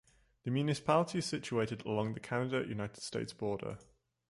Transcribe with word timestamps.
The 0.45 0.49
municipality 0.49 1.19
is 1.19 1.27
situated 1.27 1.85
along 1.85 2.15
the 2.15 2.19
Canada-United 2.19 3.01
States 3.03 3.33
border. 3.33 3.77